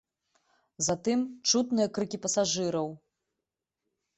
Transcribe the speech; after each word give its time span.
Затым 0.87 1.19
чутныя 1.51 1.87
крыкі 1.99 2.17
пасажыраў. 2.25 2.87